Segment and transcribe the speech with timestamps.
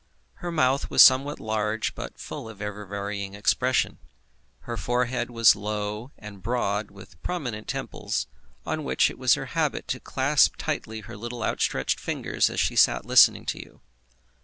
[0.41, 3.99] Her mouth was somewhat large, but full of ever varying expression.
[4.61, 8.25] Her forehead was low and broad, with prominent temples,
[8.65, 12.75] on which it was her habit to clasp tightly her little outstretched fingers as she
[12.75, 13.81] sat listening to you.